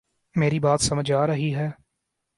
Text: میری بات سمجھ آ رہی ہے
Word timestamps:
میری 0.35 0.59
بات 0.59 0.81
سمجھ 0.81 1.11
آ 1.11 1.25
رہی 1.27 1.53
ہے 1.55 1.69